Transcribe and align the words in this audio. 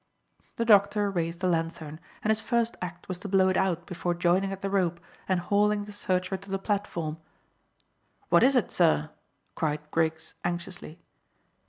The 0.55 0.65
doctor 0.65 1.11
raised 1.11 1.41
the 1.41 1.47
lanthorn, 1.47 1.99
and 2.23 2.31
his 2.31 2.41
first 2.41 2.75
act 2.81 3.07
was 3.07 3.19
to 3.19 3.27
blow 3.27 3.49
it 3.49 3.55
out 3.55 3.85
before 3.85 4.15
joining 4.15 4.51
at 4.51 4.61
the 4.61 4.69
rope 4.71 4.99
and 5.29 5.39
hauling 5.39 5.83
the 5.85 5.91
searcher 5.93 6.37
to 6.37 6.49
the 6.49 6.57
platform. 6.57 7.19
"What 8.29 8.41
is 8.41 8.55
it, 8.55 8.71
sir?" 8.71 9.11
cried 9.53 9.81
Griggs 9.91 10.33
anxiously. 10.43 10.97